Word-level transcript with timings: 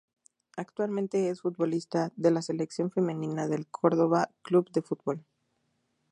Actualmente 0.57 1.29
es 1.29 1.41
futbolista 1.41 2.11
de 2.15 2.31
la 2.31 2.41
sección 2.41 2.89
femenina 2.89 3.47
del 3.47 3.67
Córdoba 3.67 4.31
Club 4.41 4.71
de 4.71 4.81
Fútbol. 4.81 5.23